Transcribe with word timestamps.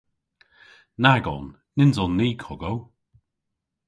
Nag 1.03 1.25
on. 1.35 1.45
Nyns 1.75 1.97
on 2.03 2.13
ni 2.19 2.27
kogow. 2.43 2.77